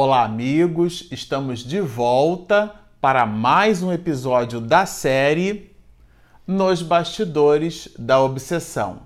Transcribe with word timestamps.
Olá, 0.00 0.22
amigos! 0.22 1.08
Estamos 1.10 1.64
de 1.64 1.80
volta 1.80 2.72
para 3.00 3.26
mais 3.26 3.82
um 3.82 3.92
episódio 3.92 4.60
da 4.60 4.86
série 4.86 5.74
Nos 6.46 6.82
Bastidores 6.82 7.88
da 7.98 8.22
Obsessão. 8.22 9.00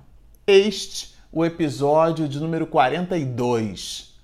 Este, 0.46 1.14
o 1.32 1.46
episódio 1.46 2.28
de 2.28 2.38
número 2.38 2.66
42. 2.66 4.14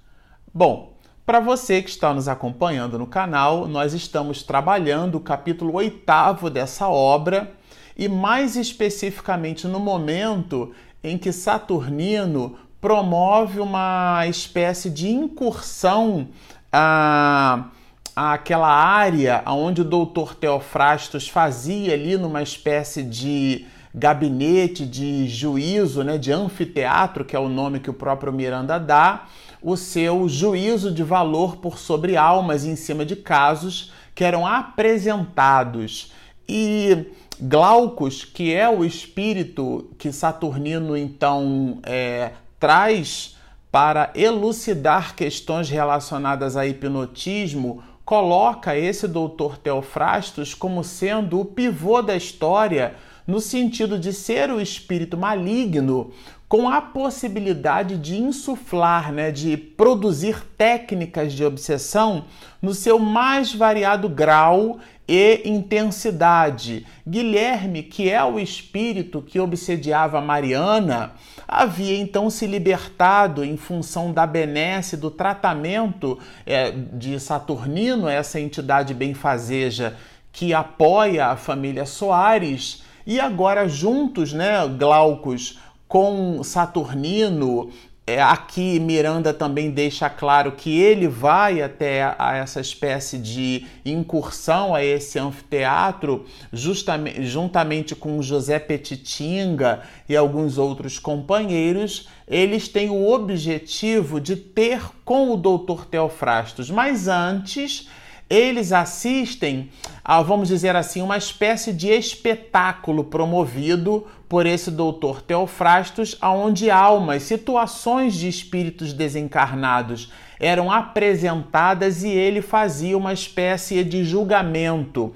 Bom, 0.52 0.92
para 1.24 1.40
você 1.40 1.80
que 1.80 1.88
está 1.88 2.12
nos 2.12 2.28
acompanhando 2.28 2.98
no 2.98 3.06
canal, 3.06 3.66
nós 3.66 3.94
estamos 3.94 4.42
trabalhando 4.42 5.14
o 5.14 5.20
capítulo 5.20 5.72
oitavo 5.72 6.50
dessa 6.50 6.86
obra 6.86 7.50
e, 7.96 8.08
mais 8.08 8.56
especificamente, 8.56 9.66
no 9.66 9.80
momento 9.80 10.74
em 11.02 11.16
que 11.16 11.32
Saturnino 11.32 12.58
promove 12.80 13.58
uma 13.58 14.26
espécie 14.26 14.88
de 14.90 15.08
incursão 15.08 16.28
a, 16.72 17.66
àquela 18.14 18.68
área 18.68 19.42
onde 19.46 19.80
o 19.80 19.84
doutor 19.84 20.34
Teofrastos 20.34 21.28
fazia 21.28 21.94
ali 21.94 22.16
numa 22.16 22.42
espécie 22.42 23.02
de 23.02 23.66
gabinete 23.94 24.86
de 24.86 25.28
juízo, 25.28 26.04
né, 26.04 26.18
de 26.18 26.32
anfiteatro, 26.32 27.24
que 27.24 27.34
é 27.34 27.38
o 27.38 27.48
nome 27.48 27.80
que 27.80 27.90
o 27.90 27.94
próprio 27.94 28.32
Miranda 28.32 28.78
dá, 28.78 29.26
o 29.62 29.76
seu 29.76 30.28
juízo 30.28 30.92
de 30.92 31.02
valor 31.02 31.56
por 31.56 31.78
sobre 31.78 32.16
almas 32.16 32.64
em 32.64 32.76
cima 32.76 33.04
de 33.04 33.16
casos 33.16 33.92
que 34.14 34.22
eram 34.22 34.46
apresentados. 34.46 36.12
E 36.48 37.06
Glaucus, 37.40 38.24
que 38.24 38.54
é 38.54 38.68
o 38.68 38.84
espírito 38.84 39.90
que 39.98 40.12
Saturnino 40.12 40.96
então 40.96 41.78
é, 41.82 42.32
traz 42.58 43.36
para 43.80 44.10
elucidar 44.16 45.14
questões 45.14 45.70
relacionadas 45.70 46.56
a 46.56 46.66
hipnotismo, 46.66 47.80
coloca 48.04 48.76
esse 48.76 49.06
doutor 49.06 49.56
Teofrastos 49.56 50.52
como 50.52 50.82
sendo 50.82 51.38
o 51.38 51.44
pivô 51.44 52.02
da 52.02 52.16
história, 52.16 52.96
no 53.24 53.38
sentido 53.38 53.96
de 53.96 54.12
ser 54.12 54.50
o 54.50 54.60
espírito 54.60 55.16
maligno 55.16 56.10
com 56.48 56.66
a 56.68 56.80
possibilidade 56.80 57.98
de 57.98 58.16
insuflar, 58.16 59.12
né, 59.12 59.30
de 59.30 59.56
produzir 59.56 60.42
técnicas 60.56 61.34
de 61.34 61.44
obsessão 61.44 62.24
no 62.62 62.72
seu 62.72 62.98
mais 62.98 63.54
variado 63.54 64.08
grau 64.08 64.78
e 65.06 65.42
intensidade. 65.44 66.86
Guilherme, 67.06 67.82
que 67.82 68.10
é 68.10 68.24
o 68.24 68.38
espírito 68.38 69.20
que 69.20 69.38
obsediava 69.38 70.22
Mariana, 70.22 71.12
havia 71.46 71.98
então 71.98 72.30
se 72.30 72.46
libertado 72.46 73.44
em 73.44 73.56
função 73.56 74.10
da 74.10 74.26
benesse 74.26 74.96
do 74.96 75.10
tratamento 75.10 76.18
é, 76.46 76.70
de 76.70 77.20
Saturnino, 77.20 78.08
essa 78.08 78.40
entidade 78.40 78.94
benfazeja 78.94 79.96
que 80.32 80.54
apoia 80.54 81.26
a 81.26 81.36
família 81.36 81.84
Soares, 81.84 82.82
e 83.06 83.18
agora 83.18 83.66
juntos, 83.66 84.34
né, 84.34 84.68
Glaucus, 84.78 85.58
com 85.88 86.42
Saturnino. 86.44 87.70
É, 88.06 88.22
aqui 88.22 88.80
Miranda 88.80 89.34
também 89.34 89.70
deixa 89.70 90.08
claro 90.08 90.52
que 90.52 90.80
ele 90.80 91.06
vai 91.06 91.60
até 91.60 92.14
a 92.18 92.36
essa 92.36 92.58
espécie 92.58 93.18
de 93.18 93.66
incursão 93.84 94.74
a 94.74 94.82
esse 94.82 95.18
anfiteatro, 95.18 96.24
justamente, 96.50 97.26
juntamente 97.26 97.94
com 97.94 98.22
José 98.22 98.58
Petitinga 98.58 99.82
e 100.08 100.16
alguns 100.16 100.56
outros 100.56 100.98
companheiros. 100.98 102.08
Eles 102.26 102.66
têm 102.66 102.88
o 102.88 103.10
objetivo 103.10 104.18
de 104.18 104.36
ter 104.36 104.80
com 105.04 105.30
o 105.30 105.36
Dr. 105.36 105.84
Teofrastos, 105.84 106.70
mas 106.70 107.08
antes 107.08 107.90
eles 108.30 108.72
assistem 108.72 109.70
a, 110.04 110.20
vamos 110.22 110.48
dizer 110.48 110.76
assim, 110.76 111.00
uma 111.00 111.16
espécie 111.16 111.72
de 111.72 111.88
espetáculo 111.88 113.04
promovido 113.04 114.06
por 114.28 114.44
esse 114.44 114.70
doutor 114.70 115.22
Teofrastos, 115.22 116.16
onde 116.22 116.70
almas, 116.70 117.22
situações 117.22 118.14
de 118.14 118.28
espíritos 118.28 118.92
desencarnados 118.92 120.12
eram 120.38 120.70
apresentadas 120.70 122.04
e 122.04 122.10
ele 122.10 122.42
fazia 122.42 122.96
uma 122.96 123.12
espécie 123.12 123.82
de 123.82 124.04
julgamento. 124.04 125.12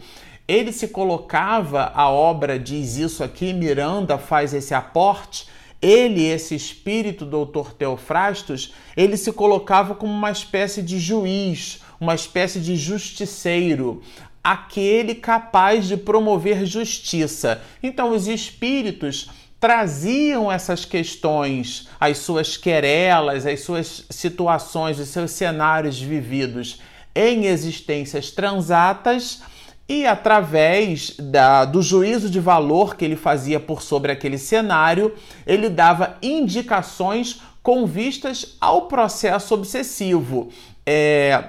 Ele 0.49 0.73
se 0.73 0.89
colocava, 0.89 1.93
a 1.95 2.11
obra 2.11 2.59
diz 2.59 2.97
isso 2.97 3.23
aqui, 3.23 3.53
Miranda 3.53 4.19
faz 4.19 4.53
esse 4.53 4.75
aporte, 4.75 5.47
ele, 5.81 6.25
esse 6.25 6.55
espírito 6.55 7.25
doutor 7.25 7.73
Teofrastos, 7.73 8.73
ele 8.97 9.17
se 9.17 9.33
colocava 9.33 9.95
como 9.95 10.13
uma 10.13 10.31
espécie 10.31 10.81
de 10.81 10.99
juiz, 10.99 11.83
uma 12.03 12.17
espécie 12.17 12.59
de 12.59 12.75
justiceiro, 12.75 14.03
aquele 14.43 15.15
capaz 15.15 15.87
de 15.87 15.97
promover 15.97 16.67
justiça. 16.67 17.63
Então, 17.81 18.11
os 18.11 18.27
espíritos 18.27 19.31
traziam 19.61 20.51
essas 20.51 20.85
questões, 20.85 21.89
as 22.01 22.19
suas 22.19 22.57
querelas, 22.57 23.47
as 23.47 23.61
suas 23.61 24.05
situações, 24.11 24.99
os 24.99 25.11
seus 25.11 25.31
cenários 25.31 26.01
vividos 26.01 26.81
em 27.15 27.45
existências 27.47 28.33
transatas 28.33 29.41
e 29.89 30.05
através 30.05 31.15
da, 31.17 31.65
do 31.65 31.81
juízo 31.81 32.29
de 32.29 32.41
valor 32.41 32.97
que 32.97 33.05
ele 33.05 33.15
fazia 33.15 33.61
por 33.61 33.81
sobre 33.81 34.11
aquele 34.11 34.39
cenário, 34.39 35.15
ele 35.47 35.69
dava 35.69 36.17
indicações 36.21 37.41
com 37.63 37.87
vistas 37.87 38.57
ao 38.61 38.89
processo 38.89 39.55
obsessivo. 39.55 40.49
É, 40.85 41.45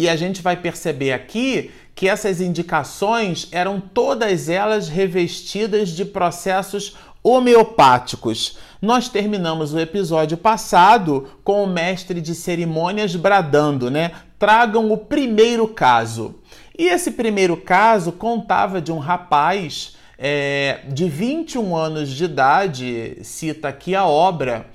e 0.00 0.08
a 0.08 0.16
gente 0.16 0.40
vai 0.40 0.56
perceber 0.56 1.12
aqui 1.12 1.70
que 1.94 2.08
essas 2.08 2.40
indicações 2.40 3.46
eram 3.52 3.78
todas 3.78 4.48
elas 4.48 4.88
revestidas 4.88 5.90
de 5.90 6.06
processos 6.06 6.96
homeopáticos. 7.22 8.56
Nós 8.80 9.10
terminamos 9.10 9.74
o 9.74 9.78
episódio 9.78 10.38
passado 10.38 11.28
com 11.44 11.62
o 11.62 11.66
mestre 11.66 12.18
de 12.22 12.34
cerimônias 12.34 13.14
bradando, 13.14 13.90
né? 13.90 14.12
Tragam 14.38 14.90
o 14.90 14.96
primeiro 14.96 15.68
caso. 15.68 16.36
E 16.78 16.86
esse 16.88 17.10
primeiro 17.10 17.58
caso 17.58 18.10
contava 18.10 18.80
de 18.80 18.90
um 18.90 18.98
rapaz 18.98 19.98
é, 20.16 20.80
de 20.88 21.10
21 21.10 21.76
anos 21.76 22.08
de 22.08 22.24
idade, 22.24 23.18
cita 23.22 23.68
aqui 23.68 23.94
a 23.94 24.06
obra, 24.06 24.66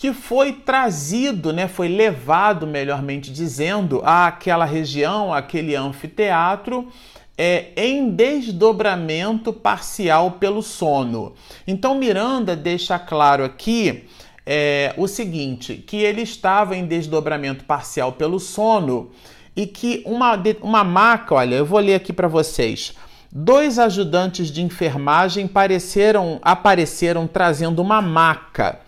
que 0.00 0.14
foi 0.14 0.54
trazido, 0.54 1.52
né, 1.52 1.68
foi 1.68 1.86
levado, 1.86 2.66
melhormente 2.66 3.30
dizendo, 3.30 4.00
àquela 4.02 4.64
região, 4.64 5.30
àquele 5.30 5.76
anfiteatro, 5.76 6.88
é, 7.36 7.66
em 7.76 8.08
desdobramento 8.08 9.52
parcial 9.52 10.30
pelo 10.32 10.62
sono. 10.62 11.34
Então 11.66 11.94
Miranda 11.94 12.56
deixa 12.56 12.98
claro 12.98 13.44
aqui 13.44 14.06
é, 14.46 14.94
o 14.96 15.06
seguinte: 15.06 15.74
que 15.86 15.98
ele 15.98 16.22
estava 16.22 16.74
em 16.74 16.86
desdobramento 16.86 17.64
parcial 17.64 18.12
pelo 18.12 18.40
sono 18.40 19.10
e 19.54 19.66
que 19.66 20.02
uma, 20.06 20.32
uma 20.62 20.82
maca, 20.82 21.34
olha, 21.34 21.56
eu 21.56 21.66
vou 21.66 21.78
ler 21.78 21.96
aqui 21.96 22.10
para 22.10 22.26
vocês. 22.26 22.94
Dois 23.30 23.78
ajudantes 23.78 24.50
de 24.50 24.62
enfermagem 24.62 25.44
apareceram, 25.44 26.38
apareceram 26.40 27.26
trazendo 27.26 27.82
uma 27.82 28.00
maca 28.00 28.80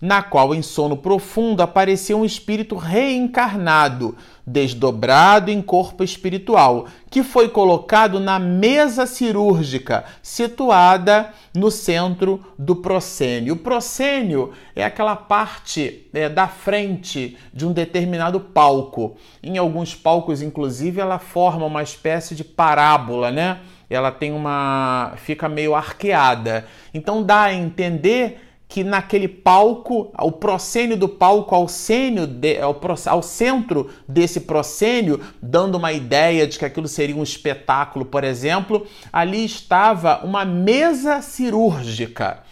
na 0.00 0.22
qual 0.22 0.54
em 0.54 0.62
sono 0.62 0.96
profundo 0.96 1.60
aparecia 1.60 2.16
um 2.16 2.24
espírito 2.24 2.76
reencarnado, 2.76 4.16
desdobrado 4.46 5.50
em 5.50 5.60
corpo 5.60 6.04
espiritual, 6.04 6.86
que 7.10 7.22
foi 7.22 7.48
colocado 7.48 8.20
na 8.20 8.38
mesa 8.38 9.06
cirúrgica, 9.06 10.04
situada 10.22 11.32
no 11.54 11.70
centro 11.70 12.40
do 12.58 12.76
proscênio. 12.76 13.54
O 13.54 13.58
proscênio 13.58 14.52
é 14.74 14.84
aquela 14.84 15.16
parte 15.16 16.08
é, 16.14 16.28
da 16.28 16.46
frente 16.46 17.36
de 17.52 17.66
um 17.66 17.72
determinado 17.72 18.40
palco. 18.40 19.16
Em 19.42 19.58
alguns 19.58 19.94
palcos, 19.94 20.42
inclusive, 20.42 21.00
ela 21.00 21.18
forma 21.18 21.66
uma 21.66 21.82
espécie 21.82 22.34
de 22.34 22.44
parábola, 22.44 23.30
né? 23.30 23.58
Ela 23.90 24.12
tem 24.12 24.32
uma. 24.32 25.14
fica 25.16 25.48
meio 25.48 25.74
arqueada. 25.74 26.66
Então 26.92 27.22
dá 27.22 27.44
a 27.44 27.54
entender 27.54 28.47
que 28.68 28.84
naquele 28.84 29.26
palco, 29.26 30.12
o 30.20 30.30
proscênio 30.30 30.96
do 30.96 31.08
palco 31.08 31.54
ao, 31.54 31.66
sênio 31.66 32.26
de, 32.26 32.58
ao, 32.58 32.78
ao, 33.06 33.22
centro 33.22 33.90
desse 34.06 34.40
proscênio, 34.40 35.20
dando 35.40 35.76
uma 35.76 35.90
ideia 35.90 36.46
de 36.46 36.58
que 36.58 36.66
aquilo 36.66 36.86
seria 36.86 37.16
um 37.16 37.22
espetáculo, 37.22 38.04
por 38.04 38.24
exemplo, 38.24 38.86
ali 39.10 39.42
estava 39.42 40.22
uma 40.22 40.44
mesa 40.44 41.22
cirúrgica. 41.22 42.42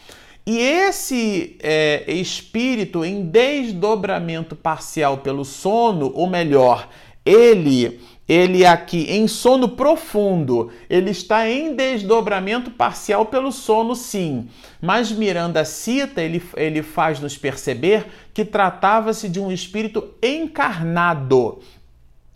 E 0.47 0.59
esse 0.59 1.57
é, 1.61 2.05
espírito 2.11 3.05
em 3.05 3.27
desdobramento 3.27 4.57
parcial 4.57 5.19
pelo 5.19 5.45
sono, 5.45 6.13
ou 6.15 6.27
melhor, 6.27 6.89
ele 7.25 8.01
ele 8.29 8.67
aqui 8.67 9.07
em 9.09 9.29
sono 9.29 9.69
profundo, 9.69 10.73
ele 10.91 11.11
está 11.11 11.49
em 11.49 11.77
desdobramento 11.77 12.71
parcial 12.71 13.27
pelo 13.27 13.53
sono, 13.53 13.95
sim. 13.95 14.49
Mas 14.81 15.13
Miranda 15.13 15.65
cita, 15.65 16.21
ele, 16.21 16.43
ele 16.57 16.83
faz 16.83 17.21
nos 17.21 17.39
perceber 17.39 18.07
que 18.35 18.45
tratava-se 18.45 19.29
de 19.29 19.39
um 19.39 19.53
espírito 19.53 20.09
encarnado. 20.23 21.61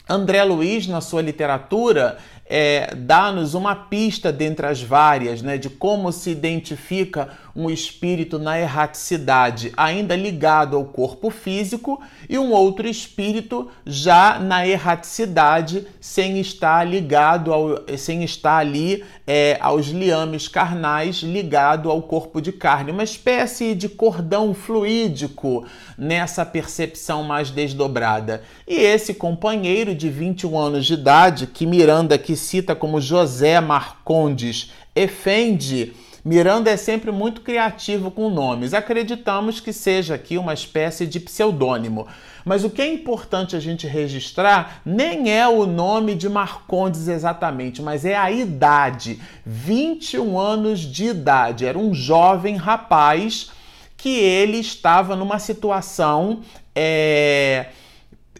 André 0.09 0.43
Luiz, 0.43 0.87
na 0.87 1.01
sua 1.01 1.23
literatura, 1.23 2.19
é, 2.53 2.93
dá-nos 2.97 3.55
uma 3.55 3.77
pista 3.77 4.33
dentre 4.33 4.67
as 4.67 4.83
várias, 4.83 5.41
né, 5.41 5.57
de 5.57 5.71
como 5.71 6.11
se 6.11 6.31
identifica 6.31 7.29
um 7.55 7.71
espírito 7.71 8.39
na 8.39 8.59
erraticidade 8.59 9.73
ainda 9.77 10.17
ligado 10.17 10.77
ao 10.77 10.85
corpo 10.85 11.31
físico 11.31 12.01
e 12.29 12.39
um 12.39 12.53
outro 12.53 12.89
espírito 12.89 13.71
já 13.85 14.39
na 14.39 14.67
erraticidade 14.67 15.87
sem 16.01 16.41
estar 16.41 16.85
ligado 16.85 17.53
ao, 17.53 17.85
sem 17.97 18.25
estar 18.25 18.59
ali 18.59 19.05
é, 19.27 19.57
aos 19.61 19.87
liames 19.87 20.49
carnais 20.49 21.17
ligado 21.19 21.91
ao 21.91 22.03
corpo 22.03 22.41
de 22.41 22.51
carne, 22.51 22.91
uma 22.91 23.05
espécie 23.05 23.75
de 23.75 23.89
cordão 23.89 24.53
fluídico 24.55 25.65
nessa 25.97 26.45
percepção 26.45 27.23
mais 27.23 27.51
desdobrada. 27.51 28.43
E 28.67 28.75
esse 28.75 29.15
companheiro 29.15 29.95
de 29.95 30.09
21 30.09 30.59
anos 30.59 30.87
de 30.87 30.95
idade, 30.95 31.47
que 31.47 31.67
Miranda 31.67 32.19
que 32.19 32.40
cita 32.41 32.75
como 32.75 33.01
José 33.01 33.61
Marcondes 33.61 34.73
Efendi, 34.95 35.95
Miranda 36.25 36.71
é 36.71 36.77
sempre 36.77 37.11
muito 37.11 37.41
criativo 37.41 38.11
com 38.11 38.29
nomes. 38.29 38.75
Acreditamos 38.75 39.61
que 39.61 39.73
seja 39.73 40.15
aqui 40.15 40.37
uma 40.37 40.53
espécie 40.53 41.07
de 41.07 41.19
pseudônimo. 41.19 42.07
Mas 42.45 42.65
o 42.65 42.71
que 42.71 42.83
é 42.83 42.93
importante 42.93 43.57
a 43.57 43.61
gente 43.61 43.87
registrar 43.87 44.83
nem 44.85 45.31
é 45.31 45.47
o 45.49 45.65
nome 45.65 46.15
de 46.15 46.29
Marcondes 46.29 47.09
exatamente, 47.09 47.81
mas 47.81 48.05
é 48.05 48.17
a 48.17 48.31
idade. 48.31 49.21
21 49.47 50.39
anos 50.39 50.81
de 50.81 51.07
idade. 51.07 51.65
Era 51.65 51.79
um 51.79 51.95
jovem 51.95 52.57
rapaz 52.57 53.51
que 53.97 54.19
ele 54.19 54.59
estava 54.59 55.17
numa 55.17 55.39
situação. 55.39 56.41
É 56.75 57.67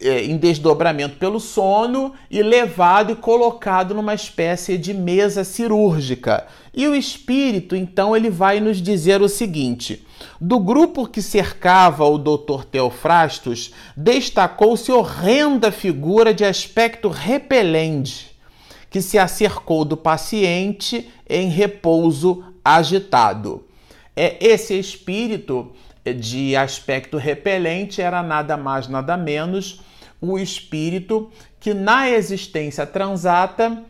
é, 0.01 0.25
em 0.25 0.35
desdobramento 0.35 1.17
pelo 1.17 1.39
sono 1.39 2.13
e 2.29 2.41
levado 2.41 3.11
e 3.11 3.15
colocado 3.15 3.93
numa 3.93 4.15
espécie 4.15 4.77
de 4.77 4.93
mesa 4.93 5.43
cirúrgica. 5.43 6.47
E 6.73 6.87
o 6.87 6.95
espírito, 6.95 7.75
então, 7.75 8.15
ele 8.15 8.29
vai 8.29 8.59
nos 8.59 8.81
dizer 8.81 9.21
o 9.21 9.29
seguinte: 9.29 10.03
do 10.39 10.59
grupo 10.59 11.07
que 11.07 11.21
cercava 11.21 12.03
o 12.05 12.17
Dr. 12.17 12.63
Teofrastos, 12.63 13.73
destacou-se 13.95 14.91
horrenda 14.91 15.71
figura 15.71 16.33
de 16.33 16.45
aspecto 16.45 17.07
repelente, 17.07 18.35
que 18.89 19.01
se 19.01 19.19
acercou 19.19 19.85
do 19.85 19.95
paciente 19.95 21.09
em 21.29 21.47
repouso 21.47 22.43
agitado. 22.65 23.65
É 24.15 24.37
esse 24.43 24.77
espírito 24.77 25.71
de 26.03 26.55
aspecto 26.55 27.17
repelente 27.17 28.01
era 28.01 28.23
nada 28.23 28.57
mais 28.57 28.87
nada 28.87 29.15
menos 29.15 29.81
o 30.21 30.37
espírito 30.37 31.31
que 31.59 31.73
na 31.73 32.09
existência 32.09 32.85
transata 32.85 33.83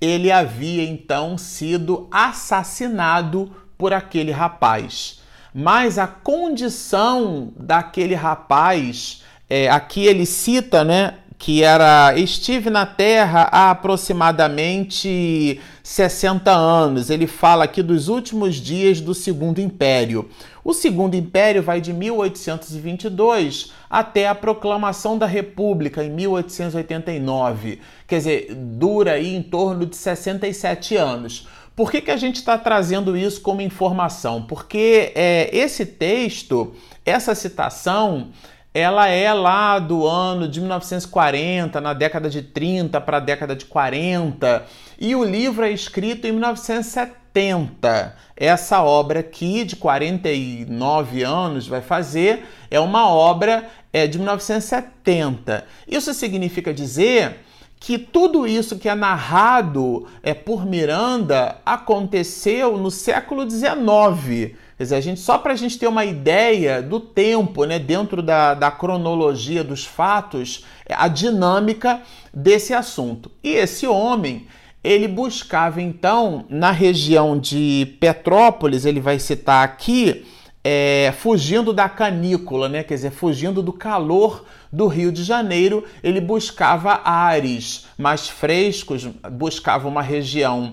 ele 0.00 0.30
havia 0.30 0.82
então 0.82 1.38
sido 1.38 2.08
assassinado 2.10 3.50
por 3.78 3.92
aquele 3.92 4.32
rapaz. 4.32 5.20
Mas 5.54 5.98
a 5.98 6.06
condição 6.06 7.52
daquele 7.56 8.14
rapaz, 8.14 9.22
é, 9.48 9.70
aqui 9.70 10.04
ele 10.04 10.26
cita, 10.26 10.82
né, 10.82 11.14
que 11.44 11.62
era 11.62 12.18
estive 12.18 12.70
na 12.70 12.86
Terra 12.86 13.50
há 13.52 13.70
aproximadamente 13.70 15.60
60 15.82 16.50
anos. 16.50 17.10
Ele 17.10 17.26
fala 17.26 17.64
aqui 17.64 17.82
dos 17.82 18.08
últimos 18.08 18.54
dias 18.54 18.98
do 18.98 19.12
Segundo 19.12 19.60
Império. 19.60 20.26
O 20.64 20.72
Segundo 20.72 21.16
Império 21.16 21.62
vai 21.62 21.82
de 21.82 21.92
1822 21.92 23.74
até 23.90 24.26
a 24.26 24.34
proclamação 24.34 25.18
da 25.18 25.26
República 25.26 26.02
em 26.02 26.08
1889. 26.08 27.78
Quer 28.08 28.16
dizer, 28.16 28.54
dura 28.54 29.12
aí 29.12 29.36
em 29.36 29.42
torno 29.42 29.84
de 29.84 29.98
67 29.98 30.96
anos. 30.96 31.46
Por 31.76 31.90
que, 31.90 32.00
que 32.00 32.10
a 32.10 32.16
gente 32.16 32.36
está 32.36 32.56
trazendo 32.56 33.14
isso 33.14 33.42
como 33.42 33.60
informação? 33.60 34.40
Porque 34.46 35.12
é, 35.14 35.54
esse 35.54 35.84
texto, 35.84 36.72
essa 37.04 37.34
citação, 37.34 38.30
ela 38.74 39.06
é 39.06 39.32
lá 39.32 39.78
do 39.78 40.04
ano 40.04 40.48
de 40.48 40.58
1940, 40.58 41.80
na 41.80 41.94
década 41.94 42.28
de 42.28 42.42
30 42.42 43.00
para 43.00 43.18
a 43.18 43.20
década 43.20 43.54
de 43.54 43.66
40, 43.66 44.66
e 44.98 45.14
o 45.14 45.22
livro 45.22 45.64
é 45.64 45.70
escrito 45.70 46.26
em 46.26 46.32
1970. 46.32 48.16
Essa 48.36 48.82
obra 48.82 49.20
aqui, 49.20 49.62
de 49.62 49.76
49 49.76 51.22
anos, 51.22 51.68
vai 51.68 51.80
fazer, 51.80 52.44
é 52.68 52.80
uma 52.80 53.08
obra 53.08 53.70
é, 53.92 54.08
de 54.08 54.18
1970. 54.18 55.64
Isso 55.86 56.12
significa 56.12 56.74
dizer 56.74 57.44
que 57.78 57.96
tudo 57.96 58.44
isso 58.44 58.78
que 58.78 58.88
é 58.88 58.94
narrado 58.94 60.08
é, 60.20 60.34
por 60.34 60.66
Miranda 60.66 61.58
aconteceu 61.64 62.76
no 62.76 62.90
século 62.90 63.48
XIX. 63.48 64.56
Quer 64.76 64.82
dizer, 64.84 64.96
a 64.96 65.00
gente, 65.00 65.20
só 65.20 65.38
para 65.38 65.52
a 65.52 65.56
gente 65.56 65.78
ter 65.78 65.86
uma 65.86 66.04
ideia 66.04 66.82
do 66.82 66.98
tempo, 66.98 67.64
né, 67.64 67.78
dentro 67.78 68.20
da, 68.20 68.54
da 68.54 68.70
cronologia 68.70 69.62
dos 69.62 69.84
fatos, 69.84 70.64
a 70.88 71.06
dinâmica 71.06 72.02
desse 72.32 72.74
assunto. 72.74 73.30
E 73.42 73.50
esse 73.50 73.86
homem, 73.86 74.48
ele 74.82 75.06
buscava 75.06 75.80
então, 75.80 76.44
na 76.48 76.72
região 76.72 77.38
de 77.38 77.96
Petrópolis, 78.00 78.84
ele 78.84 79.00
vai 79.00 79.20
citar 79.20 79.64
aqui, 79.64 80.26
é, 80.64 81.12
fugindo 81.18 81.72
da 81.72 81.88
canícula, 81.88 82.68
né? 82.68 82.82
quer 82.82 82.94
dizer, 82.94 83.10
fugindo 83.12 83.62
do 83.62 83.72
calor 83.72 84.44
do 84.72 84.88
Rio 84.88 85.12
de 85.12 85.22
Janeiro, 85.22 85.84
ele 86.02 86.20
buscava 86.20 87.00
ares 87.04 87.86
mais 87.96 88.28
frescos, 88.28 89.06
buscava 89.30 89.86
uma 89.86 90.02
região 90.02 90.72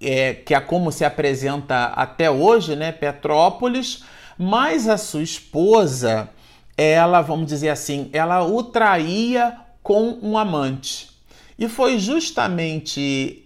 é, 0.00 0.34
que 0.34 0.54
é 0.54 0.60
como 0.60 0.90
se 0.90 1.04
apresenta 1.04 1.86
até 1.86 2.30
hoje, 2.30 2.74
né, 2.76 2.92
Petrópolis, 2.92 4.04
mas 4.38 4.88
a 4.88 4.96
sua 4.96 5.22
esposa, 5.22 6.28
ela, 6.76 7.20
vamos 7.20 7.46
dizer 7.46 7.70
assim, 7.70 8.10
ela 8.12 8.44
o 8.44 8.62
traía 8.62 9.58
com 9.82 10.18
um 10.22 10.36
amante. 10.36 11.10
E 11.58 11.68
foi 11.68 11.98
justamente 11.98 13.44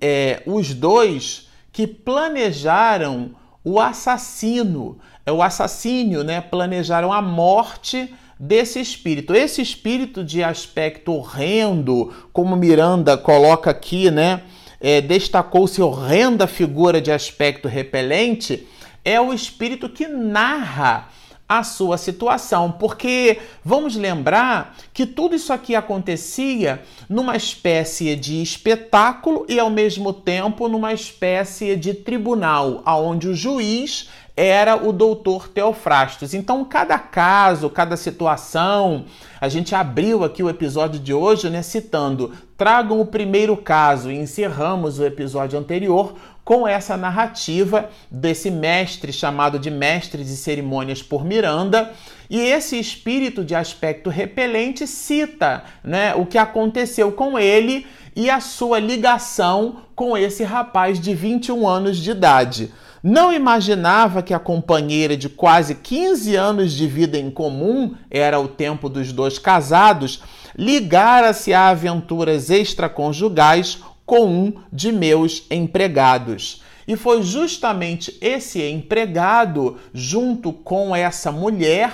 é, 0.00 0.42
os 0.46 0.72
dois 0.72 1.48
que 1.72 1.86
planejaram 1.86 3.32
o 3.64 3.80
assassino, 3.80 4.98
é 5.26 5.32
o 5.32 5.42
assassínio, 5.42 6.22
né? 6.22 6.40
Planejaram 6.40 7.12
a 7.12 7.22
morte 7.22 8.14
desse 8.38 8.78
espírito. 8.78 9.34
Esse 9.34 9.62
espírito 9.62 10.22
de 10.22 10.44
aspecto 10.44 11.12
horrendo, 11.12 12.12
como 12.32 12.54
Miranda 12.56 13.16
coloca 13.16 13.70
aqui, 13.70 14.10
né? 14.10 14.42
É, 14.84 15.00
destacou-se 15.00 15.80
horrenda 15.80 16.46
figura 16.46 17.00
de 17.00 17.10
aspecto 17.10 17.66
repelente, 17.66 18.68
é 19.02 19.18
o 19.18 19.32
espírito 19.32 19.88
que 19.88 20.06
narra 20.06 21.08
a 21.48 21.62
sua 21.62 21.96
situação, 21.96 22.70
porque 22.70 23.38
vamos 23.64 23.96
lembrar 23.96 24.76
que 24.92 25.06
tudo 25.06 25.34
isso 25.34 25.54
aqui 25.54 25.74
acontecia 25.74 26.82
numa 27.08 27.34
espécie 27.34 28.14
de 28.14 28.42
espetáculo 28.42 29.46
e 29.48 29.58
ao 29.58 29.70
mesmo 29.70 30.12
tempo 30.12 30.68
numa 30.68 30.92
espécie 30.92 31.76
de 31.76 31.94
tribunal, 31.94 32.82
aonde 32.84 33.28
o 33.28 33.34
juiz 33.34 34.10
era 34.36 34.76
o 34.76 34.92
doutor 34.92 35.48
Teofrastos. 35.48 36.34
Então, 36.34 36.64
cada 36.64 36.98
caso, 36.98 37.70
cada 37.70 37.96
situação, 37.96 39.04
a 39.40 39.48
gente 39.48 39.74
abriu 39.74 40.24
aqui 40.24 40.42
o 40.42 40.50
episódio 40.50 40.98
de 40.98 41.14
hoje, 41.14 41.48
né, 41.48 41.62
citando: 41.62 42.32
tragam 42.56 43.00
o 43.00 43.06
primeiro 43.06 43.56
caso 43.56 44.10
e 44.10 44.16
encerramos 44.16 44.98
o 44.98 45.04
episódio 45.04 45.58
anterior 45.58 46.14
com 46.44 46.68
essa 46.68 46.96
narrativa 46.96 47.88
desse 48.10 48.50
mestre 48.50 49.12
chamado 49.12 49.58
de 49.58 49.70
mestre 49.70 50.22
de 50.22 50.36
cerimônias 50.36 51.02
por 51.02 51.24
Miranda. 51.24 51.92
E 52.28 52.38
esse 52.38 52.78
espírito 52.78 53.44
de 53.44 53.54
aspecto 53.54 54.10
repelente 54.10 54.86
cita 54.86 55.64
né, 55.82 56.14
o 56.14 56.26
que 56.26 56.36
aconteceu 56.36 57.12
com 57.12 57.38
ele 57.38 57.86
e 58.16 58.30
a 58.30 58.40
sua 58.40 58.78
ligação 58.78 59.76
com 59.94 60.16
esse 60.16 60.44
rapaz 60.44 61.00
de 61.00 61.14
21 61.14 61.66
anos 61.66 61.98
de 61.98 62.10
idade. 62.10 62.72
Não 63.02 63.32
imaginava 63.32 64.22
que 64.22 64.32
a 64.32 64.38
companheira 64.38 65.16
de 65.16 65.28
quase 65.28 65.74
15 65.74 66.34
anos 66.36 66.72
de 66.72 66.86
vida 66.86 67.18
em 67.18 67.30
comum, 67.30 67.94
era 68.10 68.40
o 68.40 68.48
tempo 68.48 68.88
dos 68.88 69.12
dois 69.12 69.38
casados, 69.38 70.22
ligara-se 70.56 71.52
a 71.52 71.68
aventuras 71.68 72.48
extraconjugais 72.48 73.80
com 74.06 74.26
um 74.26 74.52
de 74.72 74.90
meus 74.90 75.44
empregados. 75.50 76.62
E 76.86 76.96
foi 76.96 77.22
justamente 77.22 78.16
esse 78.20 78.62
empregado, 78.62 79.78
junto 79.92 80.52
com 80.52 80.94
essa 80.94 81.32
mulher, 81.32 81.92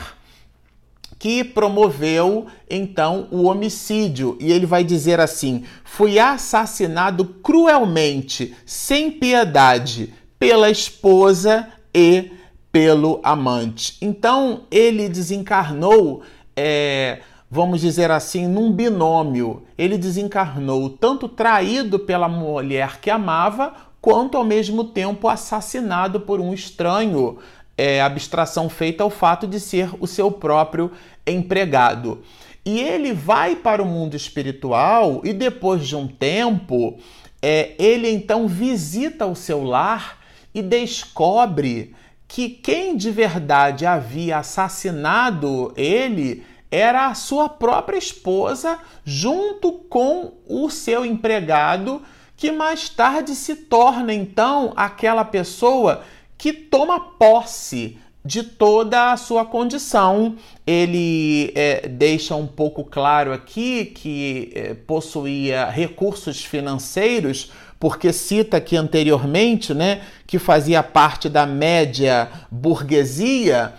que 1.21 1.45
promoveu 1.45 2.47
então 2.69 3.29
o 3.31 3.45
homicídio. 3.45 4.39
E 4.41 4.51
ele 4.51 4.67
vai 4.67 4.83
dizer 4.83 5.21
assim: 5.21 5.65
fui 5.85 6.19
assassinado 6.19 7.25
cruelmente, 7.25 8.57
sem 8.65 9.13
piedade, 9.13 10.13
pela 10.39 10.71
esposa 10.71 11.69
e 11.95 12.33
pelo 12.73 13.21
amante. 13.23 13.99
Então 14.01 14.63
ele 14.71 15.09
desencarnou 15.09 16.23
é, 16.57 17.21
vamos 17.51 17.81
dizer 17.81 18.11
assim, 18.11 18.47
num 18.47 18.73
binômio. 18.73 19.65
Ele 19.77 19.99
desencarnou 19.99 20.89
tanto 20.89 21.29
traído 21.29 21.99
pela 21.99 22.29
mulher 22.29 23.01
que 23.01 23.11
amava, 23.11 23.75
quanto 24.01 24.39
ao 24.39 24.45
mesmo 24.45 24.85
tempo 24.85 25.29
assassinado 25.29 26.21
por 26.21 26.41
um 26.41 26.55
estranho, 26.55 27.39
é, 27.77 28.01
abstração 28.01 28.69
feita 28.69 29.03
ao 29.03 29.11
fato 29.11 29.47
de 29.47 29.59
ser 29.59 29.91
o 30.01 30.07
seu 30.07 30.31
próprio 30.31 30.93
empregado. 31.27 32.23
E 32.65 32.79
ele 32.81 33.13
vai 33.13 33.57
para 33.57 33.83
o 33.83 33.87
mundo 33.87 34.15
espiritual 34.15 35.23
e 35.25 35.33
depois 35.33 35.87
de 35.87 35.97
um 35.97 36.07
tempo, 36.07 36.99
é, 37.41 37.73
ele 37.79 38.11
então 38.11 38.47
visita 38.47 39.27
o 39.27 39.35
seu 39.35 39.65
lar 39.65 40.19
e 40.55 40.61
descobre 40.61 41.95
que 42.29 42.49
quem 42.49 42.97
de 42.97 43.11
verdade 43.11 43.87
havia 43.87 44.39
assassinado 44.39 45.73
ele 45.77 46.45
era 46.71 47.09
a 47.09 47.15
sua 47.15 47.49
própria 47.49 47.99
esposa, 47.99 48.79
junto 49.05 49.73
com 49.73 50.35
o 50.47 50.71
seu 50.71 51.05
empregado, 51.05 52.01
que 52.37 52.53
mais 52.53 52.89
tarde 52.89 53.35
se 53.35 53.57
torna 53.57 54.15
então 54.15 54.73
aquela 54.77 55.25
pessoa 55.25 56.05
que 56.41 56.55
toma 56.55 56.99
posse 56.99 57.99
de 58.25 58.43
toda 58.43 59.13
a 59.13 59.17
sua 59.19 59.45
condição. 59.45 60.37
Ele 60.67 61.53
é, 61.55 61.87
deixa 61.87 62.35
um 62.35 62.47
pouco 62.47 62.83
claro 62.83 63.31
aqui 63.31 63.85
que 63.85 64.51
é, 64.55 64.73
possuía 64.73 65.67
recursos 65.69 66.43
financeiros, 66.43 67.53
porque 67.79 68.11
cita 68.11 68.57
aqui 68.57 68.75
anteriormente 68.75 69.75
né, 69.75 70.01
que 70.27 70.39
fazia 70.39 70.83
parte 70.83 71.29
da 71.29 71.45
média 71.45 72.31
burguesia 72.51 73.75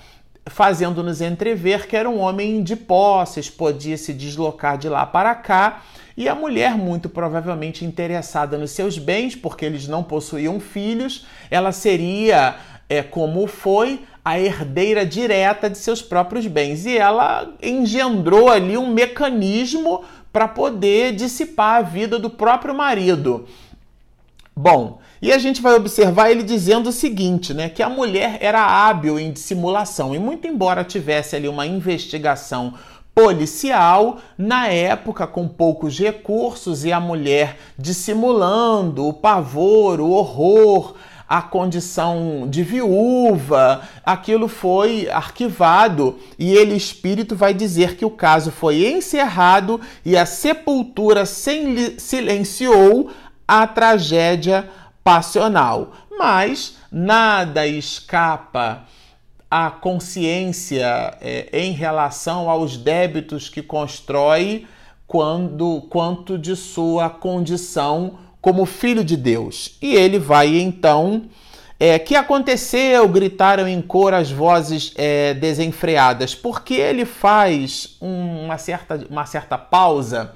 fazendo-nos 0.48 1.22
entrever 1.22 1.88
que 1.88 1.96
era 1.96 2.10
um 2.10 2.20
homem 2.20 2.64
de 2.64 2.76
posses, 2.76 3.50
podia 3.50 3.98
se 3.98 4.14
deslocar 4.14 4.78
de 4.78 4.90
lá 4.90 5.06
para 5.06 5.34
cá, 5.36 5.84
e 6.16 6.28
a 6.28 6.36
mulher, 6.36 6.78
muito 6.78 7.10
provavelmente 7.10 7.86
interessada 7.86 8.58
nos 8.58 8.72
seus 8.72 8.98
bens, 8.98 9.36
porque 9.36 9.66
eles 9.66 9.88
não 9.88 10.04
possuíam 10.04 10.60
filhos, 10.60 11.26
ela 11.50 11.72
seria, 11.72 12.56
é, 12.90 13.02
como 13.02 13.48
foi, 13.48 14.02
a 14.24 14.40
herdeira 14.40 15.06
direta 15.06 15.70
de 15.70 15.78
seus 15.78 16.02
próprios 16.02 16.46
bens. 16.48 16.86
E 16.86 16.98
ela 16.98 17.54
engendrou 17.62 18.50
ali 18.50 18.78
um 18.78 18.94
mecanismo 18.94 20.04
para 20.32 20.48
poder 20.48 21.14
dissipar 21.16 21.78
a 21.78 21.82
vida 21.82 22.20
do 22.20 22.30
próprio 22.30 22.74
marido. 22.74 23.48
Bom, 24.56 25.00
e 25.22 25.32
a 25.32 25.38
gente 25.38 25.62
vai 25.62 25.76
observar 25.76 26.30
ele 26.30 26.44
dizendo 26.44 26.90
o 26.90 26.92
seguinte, 26.92 27.54
né, 27.54 27.70
que 27.70 27.82
a 27.82 27.90
mulher 27.90 28.38
era 28.42 28.62
hábil 28.62 29.20
em 29.20 29.32
dissimulação 29.32 30.14
e 30.14 30.20
muito 30.20 30.46
embora 30.48 30.84
tivesse 30.84 31.36
ali 31.36 31.48
uma 31.48 31.66
investigação 31.66 32.74
policial, 33.14 34.20
na 34.38 34.68
época 34.68 35.28
com 35.28 35.48
poucos 35.48 36.00
recursos 36.00 36.86
e 36.86 36.92
a 36.92 37.00
mulher 37.00 37.58
dissimulando 37.78 39.08
o 39.08 39.14
pavor, 39.14 40.00
o 40.00 40.12
horror, 40.12 40.96
a 41.32 41.42
condição 41.42 42.46
de 42.50 42.62
viúva, 42.62 43.84
aquilo 44.06 44.50
foi 44.50 45.10
arquivado 45.10 46.20
e 46.38 46.54
ele, 46.54 46.76
espírito, 46.76 47.38
vai 47.38 47.54
dizer 47.54 47.96
que 47.96 48.04
o 48.04 48.10
caso 48.10 48.52
foi 48.52 48.86
encerrado 48.86 49.80
e 50.04 50.18
a 50.18 50.26
sepultura 50.26 51.26
silenciou 51.26 53.12
a 53.48 53.66
tragédia 53.66 54.70
passional. 55.04 55.94
Mas 56.20 56.76
nada 56.92 57.66
escapa 57.66 58.84
à 59.52 59.70
consciência 59.70 61.18
é, 61.20 61.50
em 61.52 61.74
relação 61.74 62.50
aos 62.50 62.78
débitos 62.78 63.50
que 63.50 63.62
constrói 63.62 64.66
quando 65.06 65.82
quanto 65.90 66.38
de 66.38 66.56
sua 66.56 67.10
condição 67.10 68.18
como 68.42 68.66
filho 68.66 69.04
de 69.04 69.18
Deus. 69.18 69.78
E 69.82 69.94
ele 69.94 70.18
vai 70.18 70.58
então 70.58 71.24
é, 71.84 71.98
que 71.98 72.16
aconteceu? 72.16 73.08
Gritaram 73.10 73.68
em 73.68 73.82
cor 73.82 74.14
as 74.14 74.30
vozes 74.30 74.94
é, 74.96 75.34
desenfreadas, 75.34 76.36
porque 76.36 76.76
ele 76.76 77.06
faz 77.06 77.98
uma, 78.00 78.60
certa, 78.60 79.04
uma 79.10 79.26
certa 79.26 79.58
pausa 79.58 80.32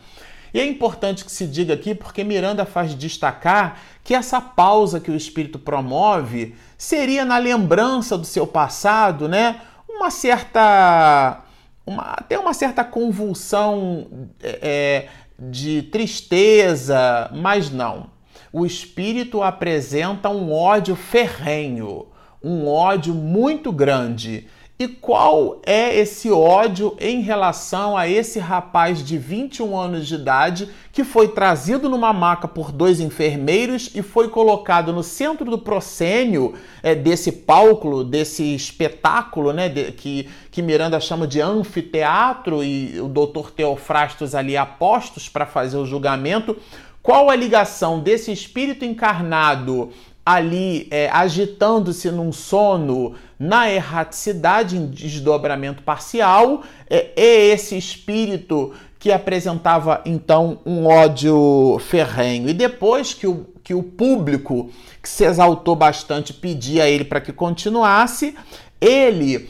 e 0.56 0.60
é 0.62 0.66
importante 0.66 1.26
que 1.26 1.32
se 1.34 1.46
diga 1.46 1.74
aqui 1.74 1.94
porque 1.94 2.24
Miranda 2.24 2.64
faz 2.64 2.96
destacar 2.96 3.78
que 4.02 4.16
essa 4.16 4.40
pausa 4.40 5.02
que 5.02 5.12
o 5.12 5.16
espírito 5.16 5.60
promove 5.60 6.56
seria 6.78 7.26
na 7.26 7.38
lembrança 7.38 8.18
do 8.18 8.26
seu 8.26 8.48
passado, 8.48 9.28
né? 9.28 9.60
Uma 9.86 10.10
certa. 10.10 11.42
Uma, 11.86 12.04
até 12.04 12.40
uma 12.40 12.54
certa 12.54 12.86
convulsão 12.86 14.30
é, 14.42 14.60
é 14.62 15.10
de 15.38 15.82
tristeza, 15.82 17.30
mas 17.34 17.70
não. 17.70 18.10
O 18.54 18.66
espírito 18.66 19.44
apresenta 19.44 20.30
um 20.30 20.54
ódio 20.54 20.96
ferrenho, 20.96 22.08
um 22.42 22.66
ódio 22.66 23.14
muito 23.14 23.74
grande 23.74 24.48
e 24.78 24.90
qual 24.90 25.62
é 25.66 25.98
esse 25.98 26.30
ódio 26.30 26.98
em 27.00 27.22
relação 27.22 27.96
a 27.96 28.10
esse 28.10 28.40
rapaz 28.40 29.02
de 29.02 29.18
21 29.18 29.78
anos 29.78 30.06
de 30.06 30.16
idade 30.16 30.70
que 30.92 31.06
foi 31.06 31.30
trazido 31.30 31.90
numa 31.90 32.12
maca 32.12 32.46
por 32.46 32.74
dois 32.74 33.00
enfermeiros 33.00 33.90
e 33.96 34.02
foi 34.02 34.28
colocado 34.28 34.92
no 34.92 35.02
centro 35.02 35.50
do 35.50 35.58
proscênio 35.58 36.56
é, 36.84 36.94
desse 36.94 37.32
palco, 37.32 38.04
desse 38.04 38.54
espetáculo, 38.54 39.54
né, 39.54 39.70
de, 39.70 39.94
que, 39.94 40.28
que 40.52 40.62
Miranda 40.62 41.00
chama 41.00 41.26
de 41.26 41.40
anfiteatro 41.40 42.62
e 42.62 43.00
o 43.00 43.08
doutor 43.08 43.52
Teofrastos 43.52 44.36
ali 44.36 44.58
apostos 44.58 45.30
para 45.30 45.46
fazer 45.46 45.78
o 45.78 45.86
julgamento? 45.86 46.58
Qual 47.02 47.30
a 47.30 47.36
ligação 47.36 48.02
desse 48.02 48.30
espírito 48.30 48.84
encarnado 48.84 49.92
ali 50.26 50.88
é, 50.90 51.08
agitando-se 51.10 52.10
num 52.10 52.32
sono 52.32 53.14
na 53.38 53.70
erraticidade, 53.70 54.76
em 54.76 54.88
desdobramento 54.88 55.84
parcial, 55.84 56.64
é, 56.90 57.12
é 57.16 57.46
esse 57.48 57.78
espírito 57.78 58.74
que 58.98 59.12
apresentava 59.12 60.02
então 60.04 60.60
um 60.66 60.88
ódio 60.88 61.78
ferrenho. 61.80 62.50
E 62.50 62.54
depois 62.54 63.14
que 63.14 63.28
o, 63.28 63.46
que 63.64 63.74
o 63.74 63.84
público, 63.84 64.72
que 65.00 65.08
se 65.08 65.24
exaltou 65.24 65.76
bastante, 65.76 66.34
pedia 66.34 66.86
a 66.86 66.90
ele 66.90 67.04
para 67.04 67.22
que 67.22 67.32
continuasse, 67.32 68.36
ele 68.82 69.48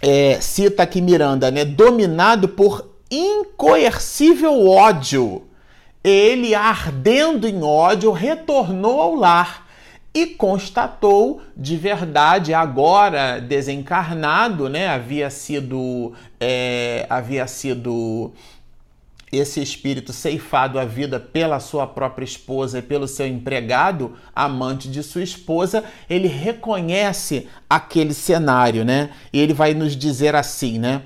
é, 0.00 0.40
cita 0.40 0.84
aqui 0.84 1.00
Miranda, 1.00 1.50
né, 1.50 1.64
dominado 1.64 2.48
por 2.48 2.88
incoercível 3.10 4.68
ódio. 4.68 5.42
Ele, 6.02 6.54
ardendo 6.54 7.48
em 7.48 7.62
ódio, 7.62 8.12
retornou 8.12 9.00
ao 9.00 9.14
lar 9.16 9.59
e 10.12 10.26
constatou 10.26 11.40
de 11.56 11.76
verdade 11.76 12.52
agora 12.52 13.40
desencarnado, 13.40 14.68
né? 14.68 14.88
Havia 14.88 15.30
sido 15.30 16.12
é, 16.40 17.06
havia 17.08 17.46
sido 17.46 18.32
esse 19.32 19.62
espírito 19.62 20.12
ceifado 20.12 20.78
a 20.78 20.84
vida 20.84 21.20
pela 21.20 21.60
sua 21.60 21.86
própria 21.86 22.24
esposa 22.24 22.80
e 22.80 22.82
pelo 22.82 23.06
seu 23.06 23.26
empregado, 23.26 24.16
amante 24.34 24.90
de 24.90 25.02
sua 25.02 25.22
esposa, 25.22 25.84
ele 26.08 26.26
reconhece 26.26 27.48
aquele 27.68 28.12
cenário, 28.12 28.84
né? 28.84 29.10
E 29.32 29.38
ele 29.38 29.54
vai 29.54 29.72
nos 29.72 29.96
dizer 29.96 30.34
assim, 30.34 30.78
né? 30.78 31.02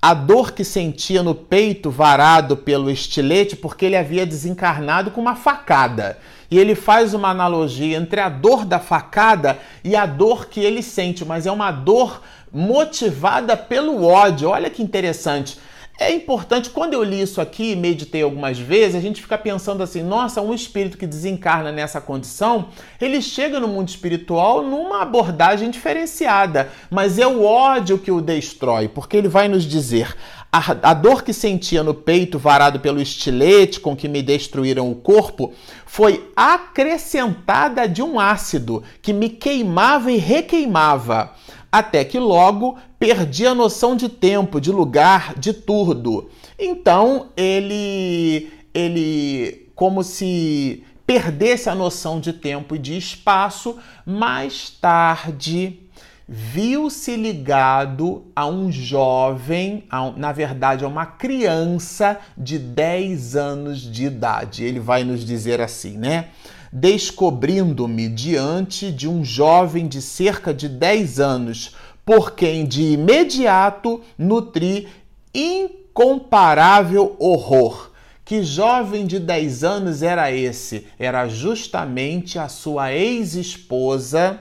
A 0.00 0.14
dor 0.14 0.52
que 0.52 0.62
sentia 0.62 1.24
no 1.24 1.34
peito 1.34 1.90
varado 1.90 2.56
pelo 2.56 2.88
estilete 2.88 3.56
porque 3.56 3.84
ele 3.84 3.96
havia 3.96 4.24
desencarnado 4.24 5.10
com 5.10 5.20
uma 5.20 5.34
facada. 5.34 6.18
E 6.48 6.56
ele 6.56 6.76
faz 6.76 7.14
uma 7.14 7.30
analogia 7.30 7.96
entre 7.96 8.20
a 8.20 8.28
dor 8.28 8.64
da 8.64 8.78
facada 8.78 9.58
e 9.82 9.96
a 9.96 10.06
dor 10.06 10.46
que 10.46 10.60
ele 10.60 10.82
sente, 10.82 11.24
mas 11.24 11.46
é 11.46 11.52
uma 11.52 11.72
dor 11.72 12.22
motivada 12.52 13.56
pelo 13.56 14.04
ódio. 14.04 14.50
Olha 14.50 14.70
que 14.70 14.82
interessante. 14.82 15.58
É 16.00 16.12
importante, 16.12 16.70
quando 16.70 16.94
eu 16.94 17.02
li 17.02 17.20
isso 17.20 17.40
aqui, 17.40 17.74
meditei 17.74 18.22
algumas 18.22 18.56
vezes, 18.56 18.94
a 18.94 19.00
gente 19.00 19.20
fica 19.20 19.36
pensando 19.36 19.82
assim: 19.82 20.00
nossa, 20.00 20.40
um 20.40 20.54
espírito 20.54 20.96
que 20.96 21.08
desencarna 21.08 21.72
nessa 21.72 22.00
condição, 22.00 22.68
ele 23.00 23.20
chega 23.20 23.58
no 23.58 23.66
mundo 23.66 23.88
espiritual 23.88 24.62
numa 24.62 25.02
abordagem 25.02 25.70
diferenciada, 25.70 26.70
mas 26.88 27.18
é 27.18 27.26
o 27.26 27.42
ódio 27.44 27.98
que 27.98 28.12
o 28.12 28.20
destrói, 28.20 28.86
porque 28.86 29.16
ele 29.16 29.26
vai 29.26 29.48
nos 29.48 29.64
dizer: 29.64 30.14
a, 30.52 30.90
a 30.90 30.94
dor 30.94 31.24
que 31.24 31.32
sentia 31.32 31.82
no 31.82 31.92
peito 31.92 32.38
varado 32.38 32.78
pelo 32.78 33.02
estilete 33.02 33.80
com 33.80 33.96
que 33.96 34.06
me 34.06 34.22
destruíram 34.22 34.90
o 34.90 34.94
corpo 34.94 35.52
foi 35.84 36.30
acrescentada 36.36 37.88
de 37.88 38.02
um 38.02 38.20
ácido 38.20 38.84
que 39.02 39.12
me 39.12 39.28
queimava 39.28 40.12
e 40.12 40.16
requeimava 40.16 41.34
até 41.70 42.04
que 42.04 42.18
logo 42.18 42.76
perdi 42.98 43.46
a 43.46 43.54
noção 43.54 43.96
de 43.96 44.08
tempo, 44.08 44.60
de 44.60 44.72
lugar, 44.72 45.34
de 45.38 45.52
tudo. 45.52 46.30
Então 46.58 47.26
ele 47.36 48.50
ele 48.74 49.70
como 49.74 50.02
se 50.02 50.84
perdesse 51.06 51.70
a 51.70 51.74
noção 51.74 52.20
de 52.20 52.32
tempo 52.32 52.76
e 52.76 52.78
de 52.78 52.96
espaço, 52.96 53.76
mais 54.04 54.70
tarde 54.70 55.88
viu-se 56.28 57.16
ligado 57.16 58.26
a 58.36 58.46
um 58.46 58.70
jovem, 58.70 59.84
a, 59.88 60.10
na 60.10 60.30
verdade, 60.30 60.84
a 60.84 60.88
uma 60.88 61.06
criança 61.06 62.18
de 62.36 62.58
10 62.58 63.34
anos 63.34 63.80
de 63.80 64.04
idade. 64.04 64.62
Ele 64.62 64.78
vai 64.78 65.04
nos 65.04 65.24
dizer 65.24 65.62
assim, 65.62 65.96
né? 65.96 66.28
Descobrindo-me 66.72 68.08
diante 68.08 68.92
de 68.92 69.08
um 69.08 69.24
jovem 69.24 69.86
de 69.86 70.02
cerca 70.02 70.52
de 70.52 70.68
10 70.68 71.20
anos, 71.20 71.74
por 72.04 72.32
quem 72.32 72.66
de 72.66 72.82
imediato 72.92 74.02
nutri 74.16 74.88
incomparável 75.34 77.16
horror. 77.18 77.90
Que 78.24 78.42
jovem 78.42 79.06
de 79.06 79.18
10 79.18 79.64
anos 79.64 80.02
era 80.02 80.30
esse? 80.30 80.86
Era 80.98 81.26
justamente 81.28 82.38
a 82.38 82.48
sua 82.48 82.92
ex-esposa 82.92 84.40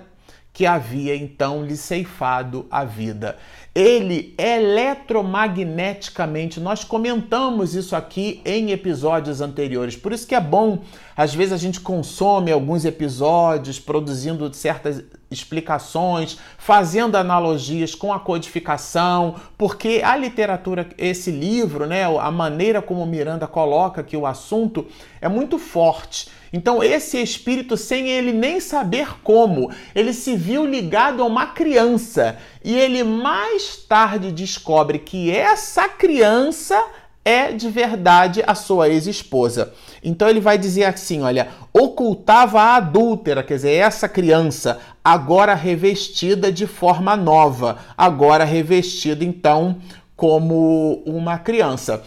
que 0.51 0.65
havia 0.65 1.15
então 1.15 1.63
lhe 1.63 1.77
ceifado 1.77 2.65
a 2.71 2.83
vida. 2.83 3.37
Ele 3.77 4.33
eletromagneticamente, 4.39 6.59
nós 6.59 6.83
comentamos 6.83 7.75
isso 7.75 7.95
aqui 7.95 8.41
em 8.43 8.71
episódios 8.71 9.39
anteriores, 9.39 9.95
por 9.95 10.11
isso 10.11 10.25
que 10.25 10.33
é 10.33 10.41
bom, 10.41 10.79
às 11.15 11.35
vezes 11.35 11.53
a 11.53 11.57
gente 11.57 11.79
consome 11.79 12.51
alguns 12.51 12.85
episódios 12.85 13.79
produzindo 13.79 14.51
certas 14.51 15.03
explicações, 15.29 16.39
fazendo 16.57 17.17
analogias 17.17 17.93
com 17.93 18.11
a 18.11 18.19
codificação, 18.19 19.35
porque 19.55 20.01
a 20.03 20.17
literatura, 20.17 20.89
esse 20.97 21.29
livro, 21.29 21.85
né, 21.85 22.05
a 22.05 22.31
maneira 22.31 22.81
como 22.81 23.05
Miranda 23.05 23.45
coloca 23.45 24.01
que 24.01 24.17
o 24.17 24.25
assunto 24.25 24.87
é 25.21 25.29
muito 25.29 25.59
forte. 25.59 26.35
Então, 26.51 26.83
esse 26.83 27.21
espírito, 27.21 27.75
sem 27.75 28.09
ele 28.09 28.31
nem 28.31 28.59
saber 28.59 29.21
como, 29.23 29.71
ele 29.93 30.13
se 30.13 30.35
viu 30.35 30.65
ligado 30.65 31.21
a 31.21 31.25
uma 31.25 31.47
criança 31.47 32.37
e 32.63 32.75
ele 32.75 33.03
mais 33.03 33.77
tarde 33.77 34.31
descobre 34.31 34.99
que 34.99 35.31
essa 35.31 35.87
criança 35.89 36.81
é 37.27 37.51
de 37.51 37.69
verdade 37.69 38.41
a 38.47 38.55
sua 38.55 38.87
ex-esposa. 38.87 39.73
Então 40.01 40.29
ele 40.29 40.39
vai 40.39 40.57
dizer 40.57 40.85
assim: 40.85 41.23
olha, 41.23 41.49
ocultava 41.73 42.61
a 42.61 42.75
adúltera, 42.77 43.43
quer 43.43 43.55
dizer, 43.55 43.73
essa 43.73 44.07
criança, 44.07 44.79
agora 45.03 45.53
revestida 45.53 46.49
de 46.49 46.65
forma 46.65 47.17
nova, 47.17 47.79
agora 47.97 48.45
revestida 48.45 49.25
então 49.25 49.81
como 50.15 51.03
uma 51.05 51.37
criança, 51.37 52.01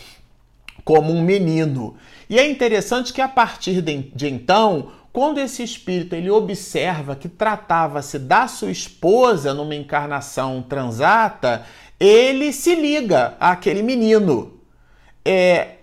como 0.87 1.13
um 1.13 1.21
menino. 1.21 1.97
E 2.31 2.39
é 2.39 2.49
interessante 2.49 3.13
que 3.13 3.21
a 3.21 3.29
partir 3.29 3.83
de, 3.83 4.29
então, 4.29 4.93
quando 5.13 5.39
esse 5.39 5.65
espírito 5.65 6.15
ele 6.15 6.31
observa 6.31 7.17
que 7.17 7.29
tratava-se 7.29 8.21
da 8.21 8.47
sua 8.47 8.71
esposa 8.71 9.53
numa 9.53 9.75
encarnação 9.75 10.63
transata, 10.63 11.67
ele 11.99 12.53
se 12.53 12.77
liga 12.77 13.35
àquele 13.41 13.83
menino. 13.83 14.61
É, 15.25 15.79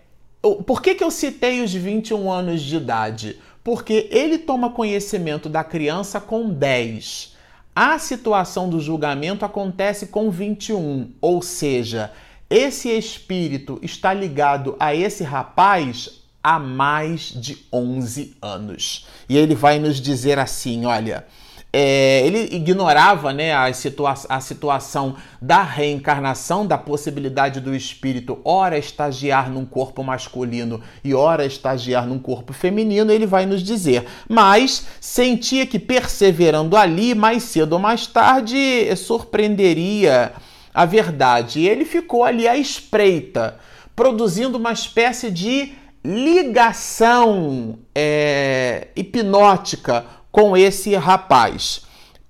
por 0.66 0.82
que, 0.82 0.96
que 0.96 1.04
eu 1.04 1.12
citei 1.12 1.62
os 1.62 1.74
21 1.74 2.32
anos 2.32 2.62
de 2.62 2.77
idade? 2.77 3.42
Porque 3.62 4.08
ele 4.10 4.38
toma 4.38 4.70
conhecimento 4.70 5.50
da 5.50 5.66
criança 5.66 6.22
com 6.22 6.50
10. 6.50 7.36
A 7.75 8.00
situação 8.00 8.70
do 8.70 8.80
julgamento 8.80 9.44
acontece 9.44 10.08
com 10.08 10.32
21, 10.32 11.12
ou 11.20 11.42
seja, 11.42 12.13
esse 12.50 12.88
espírito 12.88 13.77
está 13.84 14.13
ligado 14.13 14.77
a 14.80 14.96
esse 14.96 15.25
rapaz 15.25 16.17
há 16.48 16.58
mais 16.58 17.34
de 17.36 17.58
11 17.74 18.38
anos. 18.42 19.06
E 19.27 19.36
ele 19.38 19.54
vai 19.54 19.80
nos 19.80 20.00
dizer 20.00 20.39
assim: 20.39 20.86
olha, 20.86 21.25
é, 21.74 22.26
ele 22.26 22.56
ignorava 22.56 23.34
né, 23.34 23.54
a, 23.54 23.72
situa 23.74 24.13
a 24.30 24.39
situação 24.39 25.17
da 25.41 25.62
reencarnação, 25.62 26.65
da 26.65 26.78
possibilidade 26.78 27.60
do 27.60 27.76
espírito 27.76 28.39
ora 28.45 28.78
estagiar 28.78 29.50
num 29.50 29.65
corpo 29.65 30.02
masculino 30.02 30.82
e 31.04 31.13
ora 31.13 31.45
estagiar 31.45 32.08
num 32.08 32.17
corpo 32.17 32.54
feminino, 32.54 33.12
ele 33.12 33.26
vai 33.26 33.45
nos 33.45 33.62
dizer. 33.62 34.06
Mas 34.30 34.88
sentia 35.02 35.65
que 35.65 35.78
perseverando 35.78 36.78
ali, 36.78 37.13
mais 37.13 37.43
cedo 37.43 37.74
ou 37.74 37.80
mais 37.80 38.08
tarde, 38.08 38.95
surpreenderia 38.95 40.32
a 40.74 40.86
verdade. 40.86 41.60
E 41.60 41.67
ele 41.67 41.84
ficou 41.84 42.24
ali 42.24 42.48
à 42.48 42.56
espreita, 42.56 43.58
produzindo 43.93 44.58
uma 44.58 44.72
espécie 44.72 45.30
de 45.30 45.74
ligação 46.08 47.78
é, 47.93 48.88
hipnótica 48.96 50.06
com 50.32 50.56
esse 50.56 50.96
rapaz. 50.96 51.82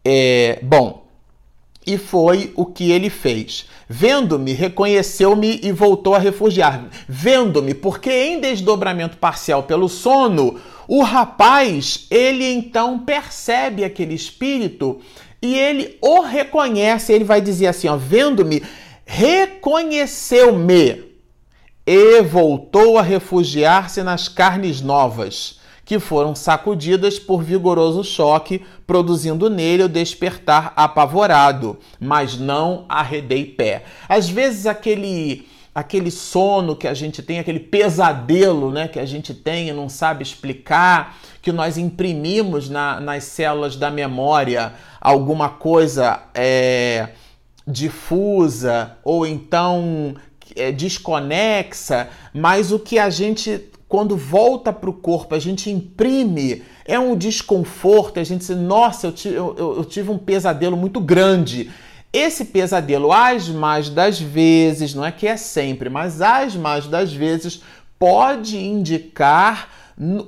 É, 0.03 0.59
bom, 0.63 1.05
e 1.85 1.95
foi 1.95 2.51
o 2.55 2.65
que 2.65 2.91
ele 2.91 3.11
fez. 3.11 3.67
Vendo-me, 3.87 4.53
reconheceu-me 4.53 5.59
e 5.61 5.71
voltou 5.71 6.15
a 6.15 6.19
refugiar-me. 6.19 6.89
Vendo-me, 7.07 7.75
porque 7.75 8.11
em 8.11 8.39
desdobramento 8.39 9.17
parcial 9.17 9.61
pelo 9.63 9.87
sono, 9.87 10.59
o 10.87 11.03
rapaz, 11.03 12.07
ele 12.09 12.51
então 12.51 12.97
percebe 12.97 13.83
aquele 13.83 14.15
espírito 14.15 14.99
e 15.39 15.55
ele 15.55 15.99
o 16.01 16.21
reconhece. 16.21 17.13
Ele 17.13 17.23
vai 17.23 17.39
dizer 17.39 17.67
assim: 17.67 17.87
ó, 17.87 17.95
vendo-me, 17.95 18.63
reconheceu-me 19.05 21.06
e 21.87 22.21
voltou 22.21 22.97
a 22.97 23.01
refugiar-se 23.01 24.03
nas 24.03 24.27
carnes 24.27 24.81
novas 24.81 25.57
que 25.85 25.99
foram 25.99 26.35
sacudidas 26.35 27.17
por 27.17 27.41
vigoroso 27.41 28.03
choque, 28.03 28.61
produzindo 28.85 29.49
nele 29.49 29.83
o 29.83 29.87
despertar 29.87 30.73
apavorado, 30.75 31.79
mas 31.97 32.37
não 32.37 32.83
arredei 32.89 33.45
pé. 33.45 33.85
Às 34.09 34.29
vezes 34.29 34.65
aquele 34.65 35.47
aquele 35.73 36.09
sono 36.09 36.75
que 36.75 36.87
a 36.87 36.93
gente 36.93 37.21
tem, 37.21 37.37
aquele 37.39 37.59
pesadelo 37.59 38.71
né, 38.71 38.87
que 38.87 38.99
a 38.99 39.05
gente 39.05 39.31
tem 39.31 39.69
e 39.69 39.73
não 39.73 39.87
sabe 39.87 40.23
explicar, 40.23 41.15
que 41.39 41.51
nós 41.51 41.77
imprimimos 41.77 42.67
na, 42.67 42.99
nas 42.99 43.25
células 43.25 43.75
da 43.75 43.91
memória 43.91 44.73
alguma 44.99 45.49
coisa 45.49 46.23
é, 46.33 47.09
difusa 47.67 48.97
ou 49.03 49.25
então 49.25 50.15
é, 50.57 50.71
desconexa, 50.71 52.09
mas 52.33 52.71
o 52.71 52.79
que 52.79 52.99
a 52.99 53.09
gente 53.09 53.71
quando 53.87 54.17
volta 54.17 54.73
para 54.73 54.89
o 54.89 54.93
corpo, 54.93 55.33
a 55.33 55.39
gente 55.39 55.69
imprime, 55.69 56.61
é 56.85 56.99
um 56.99 57.15
desconforto, 57.15 58.19
a 58.19 58.23
gente 58.23 58.39
diz, 58.39 58.49
nossa, 58.49 59.07
eu, 59.07 59.55
eu, 59.57 59.77
eu 59.77 59.85
tive 59.85 60.11
um 60.11 60.17
pesadelo 60.17 60.75
muito 60.75 60.99
grande. 60.99 61.71
Esse 62.11 62.45
pesadelo, 62.45 63.11
as 63.11 63.47
mais 63.47 63.89
das 63.89 64.19
vezes, 64.19 64.93
não 64.93 65.05
é 65.05 65.11
que 65.11 65.27
é 65.27 65.37
sempre, 65.37 65.89
mas 65.89 66.21
as 66.21 66.55
mais 66.55 66.85
das 66.85 67.13
vezes, 67.13 67.61
pode 67.97 68.57
indicar 68.57 69.69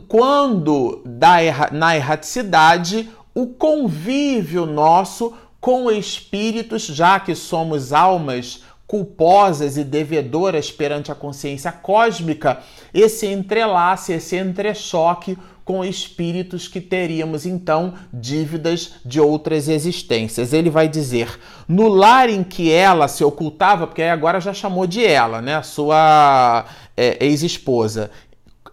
quando 0.07 1.01
dá 1.05 1.41
erra, 1.41 1.69
na 1.71 1.95
erraticidade 1.95 3.09
o 3.35 3.47
convívio 3.47 4.65
nosso 4.65 5.33
com 5.61 5.91
espíritos, 5.91 6.83
já 6.83 7.19
que 7.19 7.35
somos 7.35 7.93
almas 7.93 8.63
culposas 8.89 9.78
e 9.78 9.84
devedoras 9.84 10.71
perante 10.71 11.12
a 11.12 11.15
consciência 11.15 11.71
cósmica, 11.71 12.58
esse 12.91 13.28
entrelace, 13.28 14.13
esse 14.13 14.36
entrechoque 14.36 15.38
com 15.63 15.86
espíritos 15.86 16.67
que 16.67 16.82
teríamos 16.82 17.45
então 17.45 17.93
dívidas 18.12 18.93
de 19.06 19.21
outras 19.21 19.69
existências. 19.69 20.54
Ele 20.54 20.71
vai 20.71 20.88
dizer: 20.88 21.39
no 21.67 21.88
lar 21.88 22.32
em 22.32 22.43
que 22.43 22.71
ela 22.71 23.08
se 23.08 23.23
ocultava, 23.23 23.86
porque 23.86 24.02
agora 24.02 24.41
já 24.41 24.56
chamou 24.56 24.88
de 24.88 25.06
ela, 25.06 25.39
né, 25.39 25.58
a 25.58 25.62
sua 25.62 26.65
é, 26.97 27.23
ex-esposa. 27.23 28.10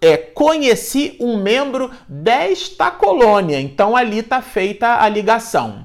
É, 0.01 0.17
conheci 0.17 1.15
um 1.21 1.37
membro 1.37 1.91
desta 2.09 2.91
colônia, 2.91 3.61
então 3.61 3.95
ali 3.95 4.21
está 4.21 4.41
feita 4.41 5.03
a 5.03 5.09
ligação. 5.11 5.85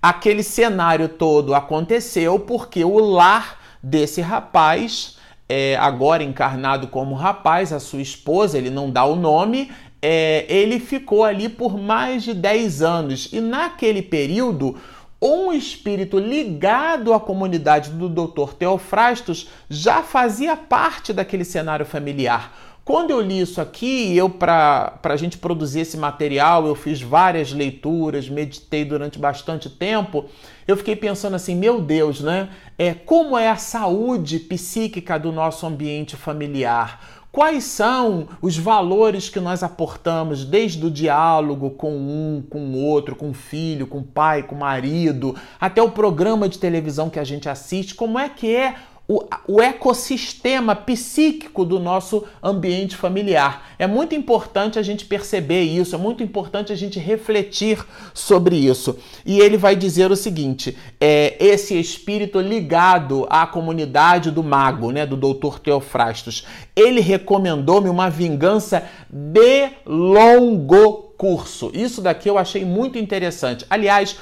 Aquele 0.00 0.44
cenário 0.44 1.08
todo 1.08 1.52
aconteceu 1.52 2.38
porque 2.38 2.84
o 2.84 2.98
lar 3.00 3.61
desse 3.82 4.20
rapaz, 4.20 5.18
é, 5.48 5.76
agora 5.76 6.22
encarnado 6.22 6.86
como 6.88 7.14
rapaz, 7.14 7.72
a 7.72 7.80
sua 7.80 8.00
esposa, 8.00 8.56
ele 8.56 8.70
não 8.70 8.90
dá 8.90 9.04
o 9.04 9.16
nome, 9.16 9.70
é, 10.00 10.46
ele 10.48 10.80
ficou 10.80 11.24
ali 11.24 11.48
por 11.48 11.78
mais 11.78 12.22
de 12.22 12.34
10 12.34 12.82
anos. 12.82 13.28
E 13.32 13.40
naquele 13.40 14.02
período, 14.02 14.76
um 15.20 15.52
espírito 15.52 16.18
ligado 16.18 17.12
à 17.12 17.20
comunidade 17.20 17.90
do 17.90 18.08
Dr. 18.08 18.54
Teofrastos 18.54 19.48
já 19.70 20.02
fazia 20.02 20.56
parte 20.56 21.12
daquele 21.12 21.44
cenário 21.44 21.86
familiar. 21.86 22.52
Quando 22.84 23.10
eu 23.10 23.20
li 23.20 23.40
isso 23.40 23.60
aqui, 23.60 24.16
eu 24.16 24.28
para 24.28 24.98
a 25.04 25.16
gente 25.16 25.38
produzir 25.38 25.80
esse 25.80 25.96
material, 25.96 26.66
eu 26.66 26.74
fiz 26.74 27.00
várias 27.00 27.52
leituras, 27.52 28.28
meditei 28.28 28.84
durante 28.84 29.20
bastante 29.20 29.70
tempo. 29.70 30.24
Eu 30.66 30.76
fiquei 30.76 30.94
pensando 30.94 31.34
assim, 31.34 31.54
meu 31.54 31.80
Deus, 31.80 32.20
né? 32.20 32.48
É 32.78 32.94
como 32.94 33.36
é 33.36 33.48
a 33.48 33.56
saúde 33.56 34.38
psíquica 34.38 35.18
do 35.18 35.32
nosso 35.32 35.66
ambiente 35.66 36.16
familiar? 36.16 37.00
Quais 37.32 37.64
são 37.64 38.28
os 38.42 38.58
valores 38.58 39.30
que 39.30 39.40
nós 39.40 39.62
aportamos 39.62 40.44
desde 40.44 40.84
o 40.84 40.90
diálogo 40.90 41.70
com 41.70 41.96
um, 41.96 42.44
com 42.48 42.60
o 42.60 42.76
outro, 42.76 43.16
com 43.16 43.30
o 43.30 43.34
filho, 43.34 43.86
com 43.86 44.00
o 44.00 44.04
pai, 44.04 44.42
com 44.42 44.54
o 44.54 44.58
marido, 44.58 45.34
até 45.58 45.82
o 45.82 45.90
programa 45.90 46.46
de 46.46 46.58
televisão 46.58 47.08
que 47.08 47.18
a 47.18 47.24
gente 47.24 47.48
assiste? 47.48 47.94
Como 47.94 48.18
é 48.18 48.28
que 48.28 48.54
é 48.54 48.74
o, 49.08 49.24
o, 49.48 49.60
ecossistema 49.60 50.74
psíquico 50.74 51.64
do 51.64 51.80
nosso 51.80 52.24
ambiente 52.42 52.96
familiar. 52.96 53.74
É 53.78 53.86
muito 53.86 54.14
importante 54.14 54.78
a 54.78 54.82
gente 54.82 55.04
perceber 55.04 55.62
isso, 55.62 55.94
é 55.94 55.98
muito 55.98 56.22
importante 56.22 56.72
a 56.72 56.76
gente 56.76 56.98
refletir 56.98 57.84
sobre 58.14 58.56
isso. 58.56 58.96
E 59.26 59.40
ele 59.40 59.56
vai 59.56 59.74
dizer 59.74 60.10
o 60.10 60.16
seguinte: 60.16 60.76
é, 61.00 61.36
esse 61.38 61.78
espírito 61.78 62.40
ligado 62.40 63.26
à 63.28 63.46
comunidade 63.46 64.30
do 64.30 64.42
mago, 64.42 64.92
né, 64.92 65.04
do 65.04 65.16
doutor 65.16 65.58
Teofrastos, 65.58 66.46
ele 66.74 67.00
recomendou-me 67.00 67.88
uma 67.88 68.08
vingança 68.08 68.88
de 69.10 69.68
longo 69.84 71.12
curso. 71.18 71.70
Isso 71.74 72.00
daqui 72.00 72.28
eu 72.28 72.38
achei 72.38 72.64
muito 72.64 72.98
interessante. 72.98 73.66
Aliás, 73.68 74.16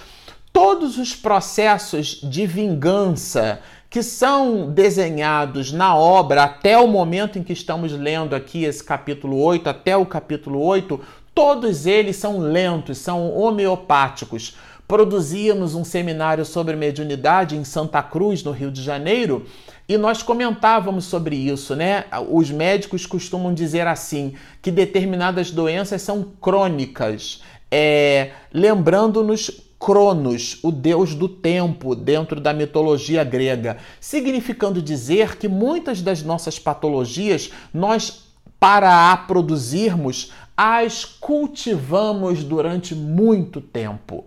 todos 0.52 0.98
os 0.98 1.14
processos 1.14 2.20
de 2.22 2.46
vingança 2.46 3.60
que 3.90 4.05
são 4.05 4.70
desenhados 4.70 5.72
na 5.72 5.96
obra 5.96 6.44
até 6.44 6.79
o 6.79 6.87
momento 6.87 7.40
em 7.40 7.42
que 7.42 7.53
estamos 7.53 7.90
lendo 7.90 8.37
aqui 8.37 8.62
esse 8.62 8.85
capítulo 8.85 9.42
8, 9.42 9.68
até 9.68 9.96
o 9.96 10.07
capítulo 10.07 10.62
8, 10.62 11.00
todos 11.35 11.87
eles 11.87 12.14
são 12.14 12.38
lentos, 12.38 12.98
são 12.98 13.37
homeopáticos. 13.37 14.57
Produzíamos 14.87 15.74
um 15.74 15.85
seminário 15.85 16.44
sobre 16.44 16.76
mediunidade 16.76 17.57
em 17.57 17.64
Santa 17.64 18.00
Cruz, 18.00 18.44
no 18.44 18.53
Rio 18.53 18.70
de 18.70 18.81
Janeiro, 18.81 19.44
e 19.88 19.98
nós 19.98 20.22
comentávamos 20.22 21.07
sobre 21.07 21.35
isso, 21.35 21.74
né? 21.74 22.05
Os 22.29 22.48
médicos 22.48 23.07
costumam 23.07 23.53
dizer 23.53 23.88
assim 23.88 24.35
que 24.62 24.70
determinadas 24.70 25.50
doenças 25.50 26.00
são 26.00 26.29
crônicas, 26.40 27.42
é, 27.68 28.31
lembrando-nos 28.53 29.69
Cronos, 29.80 30.58
o 30.62 30.70
deus 30.70 31.14
do 31.14 31.26
tempo, 31.26 31.94
dentro 31.94 32.38
da 32.38 32.52
mitologia 32.52 33.24
grega, 33.24 33.78
significando 33.98 34.82
dizer 34.82 35.38
que 35.38 35.48
muitas 35.48 36.02
das 36.02 36.22
nossas 36.22 36.58
patologias 36.58 37.50
nós 37.72 38.28
para 38.60 39.10
a 39.10 39.16
produzirmos, 39.16 40.32
as 40.54 41.06
cultivamos 41.06 42.44
durante 42.44 42.94
muito 42.94 43.62
tempo. 43.62 44.26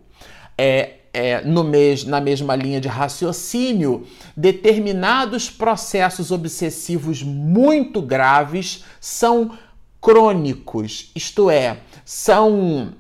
É, 0.58 0.96
é, 1.14 1.42
no 1.42 1.64
na 2.08 2.20
mesma 2.20 2.56
linha 2.56 2.82
de 2.82 2.88
raciocínio, 2.88 4.08
determinados 4.36 5.52
processos 5.52 6.32
obsessivos 6.32 7.22
muito 7.22 8.02
graves 8.02 8.84
são 9.00 9.52
crônicos, 10.02 11.12
isto 11.16 11.52
é, 11.52 11.78
são 12.04 12.94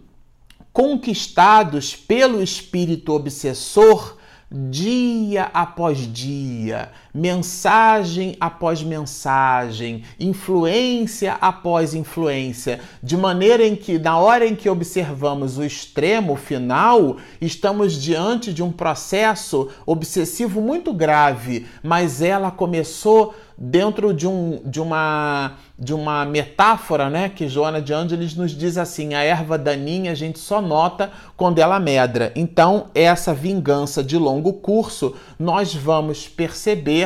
conquistados 0.73 1.95
pelo 1.95 2.41
espírito 2.41 3.13
obsessor 3.13 4.17
dia 4.51 5.45
após 5.53 5.99
dia, 6.12 6.91
mensagem 7.13 8.36
após 8.39 8.82
mensagem, 8.82 10.04
influência 10.19 11.38
após 11.39 11.93
influência, 11.93 12.80
de 13.02 13.15
maneira 13.15 13.65
em 13.65 13.76
que, 13.76 13.99
na 13.99 14.17
hora 14.17 14.47
em 14.47 14.56
que 14.56 14.69
observamos 14.69 15.58
o 15.58 15.63
extremo 15.63 16.36
final, 16.36 17.17
estamos 17.39 17.93
diante 17.93 18.52
de 18.52 18.63
um 18.63 18.71
processo 18.71 19.69
obsessivo 19.86 20.60
muito 20.60 20.91
grave, 20.91 21.67
mas 21.84 22.21
ela 22.21 22.49
começou 22.49 23.36
dentro 23.58 24.13
de, 24.13 24.28
um, 24.28 24.62
de, 24.65 24.82
uma, 24.82 25.54
de 25.78 25.93
uma 25.93 26.26
metáfora, 26.26 27.10
né, 27.10 27.30
que 27.30 27.47
Joana 27.47 27.82
de 27.82 27.93
Ângeles 27.93 28.36
nos 28.36 28.52
diz 28.52 28.78
assim: 28.78 29.13
a 29.13 29.23
erva 29.23 29.58
daninha 29.58 30.12
a 30.12 30.15
gente 30.15 30.39
só 30.39 30.62
nota 30.62 31.12
quando 31.38 31.60
ela 31.60 31.80
medra. 31.80 32.32
Então, 32.36 32.88
essa 32.93 33.34
vingança 33.34 34.04
de 34.04 34.17
longo 34.17 34.54
curso, 34.54 35.15
nós 35.38 35.73
vamos 35.73 36.28
perceber 36.28 37.02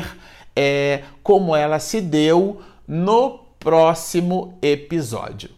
é, 0.59 1.03
como 1.21 1.55
ela 1.55 1.77
se 1.77 2.01
deu 2.01 2.61
no 2.87 3.41
próximo 3.59 4.57
episódio. 4.59 5.51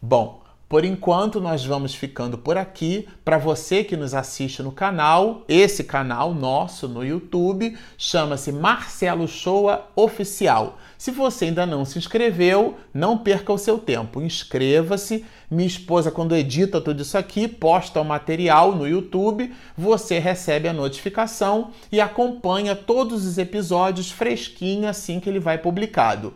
Bom, 0.00 0.43
por 0.68 0.84
enquanto, 0.84 1.40
nós 1.40 1.64
vamos 1.64 1.94
ficando 1.94 2.38
por 2.38 2.56
aqui. 2.56 3.06
Para 3.24 3.38
você 3.38 3.84
que 3.84 3.96
nos 3.96 4.14
assiste 4.14 4.62
no 4.62 4.72
canal, 4.72 5.44
esse 5.46 5.84
canal 5.84 6.34
nosso 6.34 6.88
no 6.88 7.04
YouTube 7.04 7.76
chama-se 7.98 8.50
Marcelo 8.50 9.28
Shoa 9.28 9.86
Oficial. 9.94 10.78
Se 10.96 11.10
você 11.10 11.46
ainda 11.46 11.66
não 11.66 11.84
se 11.84 11.98
inscreveu, 11.98 12.78
não 12.92 13.18
perca 13.18 13.52
o 13.52 13.58
seu 13.58 13.78
tempo. 13.78 14.22
Inscreva-se. 14.22 15.24
Minha 15.50 15.66
esposa, 15.66 16.10
quando 16.10 16.34
edita 16.34 16.80
tudo 16.80 17.02
isso 17.02 17.18
aqui, 17.18 17.46
posta 17.46 18.00
o 18.00 18.04
material 18.04 18.74
no 18.74 18.88
YouTube, 18.88 19.54
você 19.76 20.18
recebe 20.18 20.66
a 20.66 20.72
notificação 20.72 21.70
e 21.92 22.00
acompanha 22.00 22.74
todos 22.74 23.26
os 23.26 23.36
episódios 23.36 24.10
fresquinho 24.10 24.88
assim 24.88 25.20
que 25.20 25.28
ele 25.28 25.38
vai 25.38 25.58
publicado. 25.58 26.34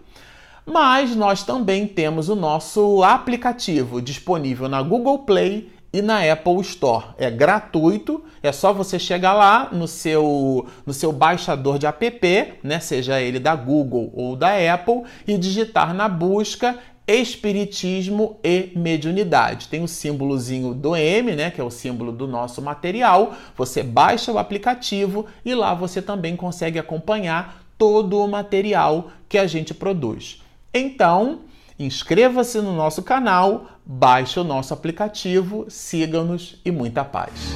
Mas 0.70 1.16
nós 1.16 1.42
também 1.42 1.86
temos 1.86 2.28
o 2.28 2.36
nosso 2.36 3.02
aplicativo 3.02 4.02
disponível 4.02 4.68
na 4.68 4.82
Google 4.82 5.20
Play 5.20 5.70
e 5.90 6.02
na 6.02 6.20
Apple 6.30 6.60
Store. 6.60 7.06
É 7.16 7.30
gratuito, 7.30 8.22
é 8.42 8.52
só 8.52 8.70
você 8.70 8.98
chegar 8.98 9.32
lá 9.32 9.70
no 9.72 9.88
seu, 9.88 10.66
no 10.84 10.92
seu 10.92 11.10
baixador 11.10 11.78
de 11.78 11.86
app, 11.86 12.54
né, 12.62 12.80
seja 12.80 13.18
ele 13.18 13.38
da 13.38 13.56
Google 13.56 14.12
ou 14.14 14.36
da 14.36 14.50
Apple, 14.74 15.04
e 15.26 15.38
digitar 15.38 15.94
na 15.94 16.06
busca 16.06 16.78
Espiritismo 17.06 18.38
e 18.44 18.70
Mediunidade. 18.76 19.68
Tem 19.68 19.82
o 19.82 19.88
símbolozinho 19.88 20.74
do 20.74 20.94
M, 20.94 21.34
né, 21.34 21.50
que 21.50 21.62
é 21.62 21.64
o 21.64 21.70
símbolo 21.70 22.12
do 22.12 22.28
nosso 22.28 22.60
material. 22.60 23.32
Você 23.56 23.82
baixa 23.82 24.30
o 24.30 24.36
aplicativo 24.36 25.24
e 25.42 25.54
lá 25.54 25.72
você 25.72 26.02
também 26.02 26.36
consegue 26.36 26.78
acompanhar 26.78 27.62
todo 27.78 28.22
o 28.22 28.28
material 28.28 29.10
que 29.26 29.38
a 29.38 29.46
gente 29.46 29.72
produz. 29.72 30.42
Então, 30.72 31.40
inscreva-se 31.78 32.60
no 32.60 32.74
nosso 32.74 33.02
canal, 33.02 33.66
baixe 33.84 34.38
o 34.38 34.44
nosso 34.44 34.74
aplicativo, 34.74 35.66
siga-nos 35.68 36.60
e 36.64 36.70
muita 36.70 37.04
paz. 37.04 37.54